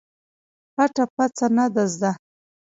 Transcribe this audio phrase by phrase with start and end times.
[0.75, 2.11] پټه پڅه نه ده زده.